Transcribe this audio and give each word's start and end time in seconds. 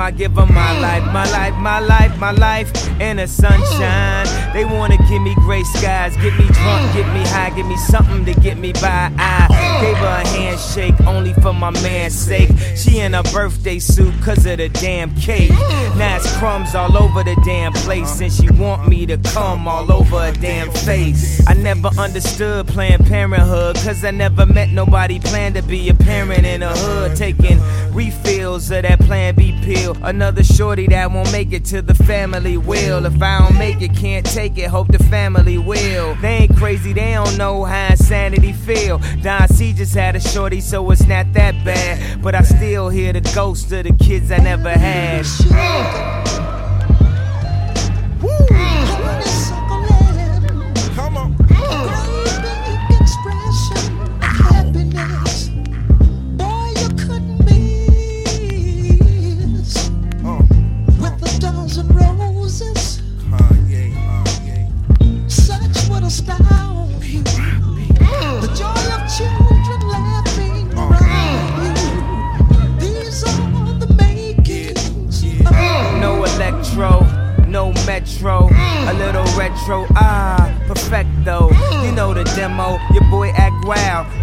Time, 0.00 0.06
I 0.06 0.10
give 0.10 0.36
'em 0.38 0.52
my 0.52 0.80
life, 0.80 1.04
my 1.12 1.30
life, 1.30 1.54
my 1.56 1.80
life, 1.80 2.18
my 2.18 2.30
life 2.32 2.70
in 3.00 3.16
the 3.16 3.26
sunshine. 3.26 4.26
They 4.52 4.64
wanna 4.64 4.96
give 5.08 5.22
me 5.22 5.34
gray 5.36 5.62
skies, 5.62 6.16
get 6.16 6.36
me 6.38 6.46
drunk, 6.46 6.94
get 6.94 7.06
me 7.12 7.22
high, 7.28 7.50
give 7.50 7.66
me 7.66 7.76
something 7.76 8.24
to 8.24 8.34
get 8.40 8.58
me 8.58 8.72
by. 8.72 9.10
I 9.18 9.48
gave 9.80 9.96
her 9.96 10.22
a 10.22 10.28
handshake 10.28 10.94
only 11.06 11.32
for 11.34 11.52
my 11.52 11.70
man's 11.82 12.14
sake. 12.14 12.50
She 12.76 13.00
in 13.00 13.14
a 13.14 13.22
birthday 13.22 13.78
suit 13.78 14.14
cause 14.22 14.44
of 14.46 14.58
the 14.58 14.68
damn 14.68 15.14
cake. 15.14 15.52
Now 15.96 16.16
it's 16.16 16.30
crumbs 16.38 16.74
all 16.74 16.96
over 16.96 17.22
the 17.22 17.36
damn 17.44 17.72
place, 17.72 18.20
and 18.20 18.32
she 18.32 18.48
want 18.50 18.88
me 18.88 19.06
to 19.06 19.16
come 19.18 19.68
all 19.68 19.90
over 19.92 20.18
her 20.18 20.32
damn 20.32 20.70
face. 20.70 21.42
I 21.46 21.54
never 21.54 21.90
understood 21.98 22.66
Planned 22.66 23.06
Parenthood, 23.06 23.76
cause 23.76 24.04
I 24.04 24.10
never 24.10 24.46
met 24.46 24.70
nobody 24.70 25.18
planned 25.20 25.54
to 25.54 25.62
be 25.62 25.88
a 25.88 25.94
parent 25.94 26.44
in 26.44 26.62
a 26.62 26.74
hood, 26.76 27.16
taking 27.16 27.60
refills 27.92 28.70
of 28.70 28.82
that 28.82 29.00
Plan 29.00 29.34
B 29.34 29.58
pill. 29.62 29.89
Another 30.02 30.42
shorty 30.42 30.86
that 30.88 31.10
won't 31.10 31.30
make 31.32 31.52
it 31.52 31.64
to 31.66 31.82
the 31.82 31.94
family 31.94 32.56
will. 32.56 33.06
If 33.06 33.22
I 33.22 33.40
don't 33.40 33.58
make 33.58 33.82
it, 33.82 33.94
can't 33.94 34.24
take 34.24 34.58
it, 34.58 34.68
hope 34.68 34.88
the 34.88 34.98
family 34.98 35.58
will. 35.58 36.14
They 36.16 36.38
ain't 36.42 36.56
crazy, 36.56 36.92
they 36.92 37.12
don't 37.12 37.36
know 37.36 37.64
how 37.64 37.88
insanity 37.90 38.52
feel. 38.52 38.98
Don 39.22 39.48
C 39.48 39.72
just 39.72 39.94
had 39.94 40.16
a 40.16 40.20
shorty, 40.20 40.60
so 40.60 40.90
it's 40.90 41.06
not 41.06 41.32
that 41.34 41.64
bad. 41.64 42.22
But 42.22 42.34
I 42.34 42.42
still 42.42 42.88
hear 42.88 43.12
the 43.12 43.20
ghost 43.34 43.72
of 43.72 43.84
the 43.84 43.92
kids 43.92 44.30
I 44.30 44.38
never 44.38 44.70
had. 44.70 45.26
A 78.22 78.92
little 78.94 79.24
retro, 79.38 79.86
ah, 79.96 80.52
perfecto. 80.66 81.50
You 81.84 81.92
know 81.92 82.12
the 82.12 82.24
demo, 82.36 82.78
your 82.92 83.04
boy 83.10 83.30
act. 83.30 83.50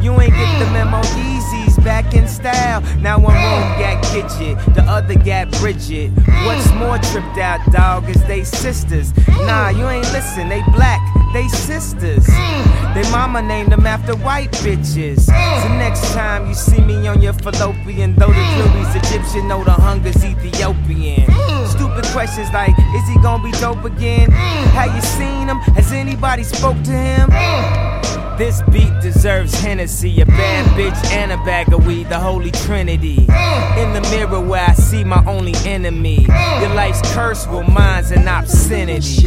You 0.02 0.12
ain't 0.20 0.34
get 0.34 0.60
the 0.60 0.70
memo, 0.72 1.02
Yeezys 1.02 1.67
back 1.88 2.14
in 2.14 2.28
style. 2.28 2.82
Now 3.00 3.18
one 3.18 3.34
room 3.34 3.68
got 3.80 4.04
Gidget, 4.12 4.76
the 4.76 4.84
other 4.84 5.16
got 5.16 5.50
Bridget. 5.52 6.12
What's 6.46 6.70
more 6.74 6.98
tripped 6.98 7.38
out, 7.38 7.62
dog, 7.72 8.10
is 8.10 8.22
they 8.26 8.44
sisters. 8.44 9.16
Nah, 9.48 9.70
you 9.70 9.88
ain't 9.88 10.12
listen, 10.12 10.50
they 10.50 10.62
black, 10.76 11.00
they 11.32 11.48
sisters. 11.48 12.28
They 12.94 13.10
mama 13.10 13.42
named 13.42 13.72
them 13.72 13.88
after 13.88 14.18
white 14.18 14.52
bitches. 14.64 15.22
So 15.62 15.68
next 15.80 16.14
time 16.14 16.46
you 16.50 16.56
see 16.56 16.82
me 16.82 17.08
on 17.08 17.22
your 17.22 17.34
fallopian, 17.34 18.16
though 18.16 18.34
the 18.34 18.46
jury's 18.58 18.94
Egyptian, 19.04 19.48
know 19.48 19.64
the 19.64 19.72
hunger's 19.72 20.26
Ethiopian. 20.26 21.26
Stupid 21.68 22.06
questions 22.08 22.52
like, 22.52 22.78
is 22.96 23.08
he 23.08 23.16
gonna 23.22 23.42
be 23.42 23.52
dope 23.64 23.86
again? 23.86 24.30
Have 24.76 24.94
you 24.94 25.02
seen 25.02 25.48
him? 25.48 25.60
Has 25.78 25.94
anybody 25.94 26.44
spoke 26.44 26.82
to 26.84 26.92
him? 26.92 27.97
This 28.38 28.62
beat 28.72 28.94
deserves 29.02 29.60
Hennessy, 29.60 30.22
a 30.22 30.26
bad 30.28 30.66
bitch 30.78 31.12
and 31.12 31.32
a 31.32 31.38
bag 31.38 31.74
of 31.74 31.88
weed, 31.88 32.08
the 32.08 32.20
holy 32.20 32.52
trinity. 32.52 33.18
In 33.18 33.94
the 33.94 34.08
mirror 34.12 34.40
where 34.40 34.64
I 34.64 34.74
see 34.74 35.04
my 35.04 35.26
only 35.26 35.56
enemy. 35.66 36.28
Your 36.60 36.70
life's 36.76 37.02
curse, 37.14 37.48
well 37.48 37.64
mine's 37.64 38.12
an 38.12 38.28
obscenity. 38.28 39.26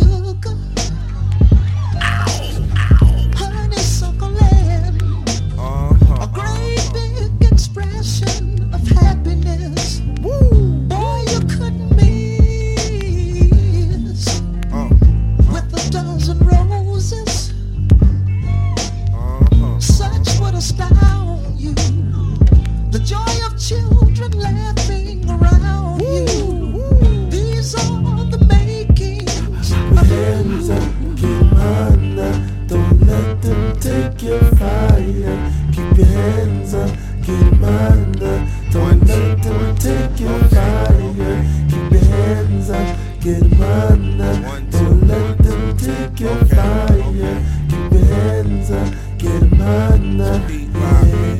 Hands 36.90 37.20
up, 37.20 37.24
keep 37.24 37.62
under. 37.62 38.46
Don't 38.70 39.06
let 39.06 39.42
them 39.42 39.76
take 39.76 40.20
your 40.20 40.38
fire. 40.44 41.46
Keep 41.68 41.92
your 41.92 42.04
hands 42.04 42.70
up, 42.70 42.96
get 43.20 43.60
under. 43.60 44.60
Don't 44.70 45.06
let 45.06 45.38
them 45.38 45.76
take 45.76 46.20
your 46.20 46.44
fire. 46.46 47.42
Keep 47.68 47.92
your 47.92 48.04
hands 48.04 48.70
up, 48.70 48.94
get 49.18 49.60
under. 49.60 50.42
Pete 50.48 50.68
Rock, 50.72 51.04
Pete 51.04 51.39